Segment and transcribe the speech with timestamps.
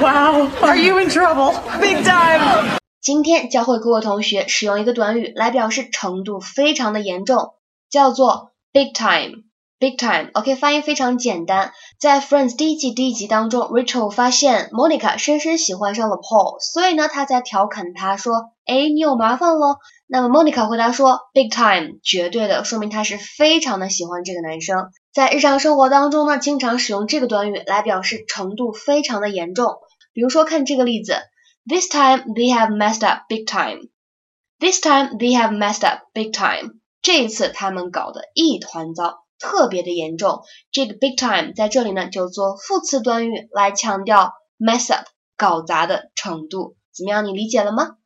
[0.00, 1.52] Wow, are you in trouble?
[1.80, 2.78] Big time!
[3.00, 7.54] 今天教会各位同学使用一个短语来表示程度非常的严重，
[7.90, 9.47] 叫做 big time。
[9.78, 11.72] Big time，OK，发音非常简单。
[11.98, 19.76] 在 Friends 第一季第一集当中，Rachel 发现 Monica 深深喜欢上了 Paul，所以呢，他在调侃他说：“哎，你有麻烦喽。”
[20.10, 29.76] 那么 Monica 回答说：“Big time，绝对的，说明他是非常的喜欢这个男生。”在日常生活当中呢，经常使用这个短语来表示程度非常的严重。
[30.12, 31.16] 比如说，看这个例子
[31.68, 33.88] ：This time they have messed up big time.
[34.58, 36.80] This time they have messed up big time.
[37.02, 39.18] 这一次他们搞得一团糟。
[39.38, 45.06] 特别的严重，这个 big time 在这里呢就做副词短语来强调 mess up
[45.36, 47.24] 搞砸的程度，怎么样？
[47.24, 47.96] 你理解了吗？